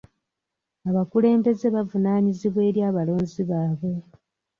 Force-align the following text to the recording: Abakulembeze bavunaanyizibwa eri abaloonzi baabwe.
Abakulembeze 0.89 1.67
bavunaanyizibwa 1.75 2.61
eri 2.69 2.79
abaloonzi 2.89 3.41
baabwe. 3.49 3.91